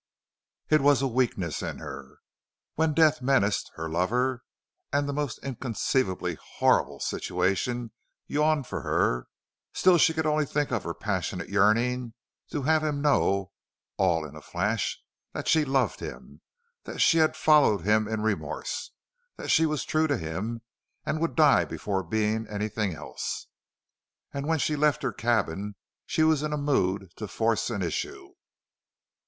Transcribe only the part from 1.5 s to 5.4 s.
in her. When death menaced her lover and the most